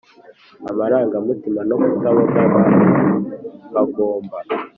[0.71, 2.61] amarangamutima no kutabogama
[3.73, 4.37] bagomba